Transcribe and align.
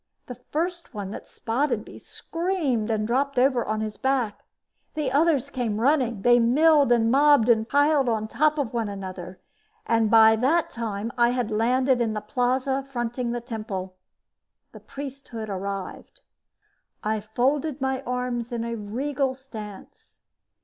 The 0.25 0.33
first 0.49 0.95
one 0.95 1.11
that 1.11 1.27
spotted 1.27 1.85
me 1.85 1.99
screamed 1.99 2.89
and 2.89 3.05
dropped 3.05 3.37
over 3.37 3.63
on 3.63 3.81
his 3.81 3.97
back. 3.97 4.43
The 4.95 5.11
others 5.11 5.51
came 5.51 5.79
running. 5.79 6.23
They 6.23 6.39
milled 6.39 6.91
and 6.91 7.11
mobbed 7.11 7.49
and 7.49 7.69
piled 7.69 8.09
on 8.09 8.27
top 8.27 8.57
of 8.57 8.73
one 8.73 8.89
another, 8.89 9.39
and 9.85 10.09
by 10.09 10.35
that 10.37 10.71
time 10.71 11.11
I 11.19 11.29
had 11.29 11.51
landed 11.51 12.01
in 12.01 12.15
the 12.15 12.19
plaza 12.21 12.81
fronting 12.91 13.31
the 13.31 13.41
temple. 13.41 13.95
The 14.71 14.79
priesthood 14.79 15.51
arrived. 15.51 16.21
I 17.03 17.19
folded 17.19 17.79
my 17.79 18.01
arms 18.01 18.51
in 18.51 18.63
a 18.65 18.73
regal 18.73 19.35
stance. 19.35 20.23